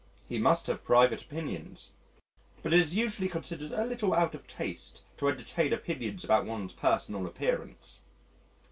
He 0.27 0.39
must 0.39 0.65
have 0.65 0.83
private 0.83 1.21
opinions. 1.21 1.91
But 2.63 2.73
it 2.73 2.79
is 2.79 2.95
usually 2.95 3.27
considered 3.29 3.71
a 3.71 3.85
little 3.85 4.15
out 4.15 4.33
of 4.33 4.47
taste 4.47 5.03
to 5.17 5.27
entertain 5.29 5.71
opinions 5.73 6.23
about 6.23 6.47
one's 6.47 6.73
personal 6.73 7.27
appearance. 7.27 8.01